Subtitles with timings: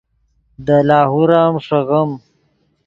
[0.65, 2.11] دے لاہور ام ݰیغیم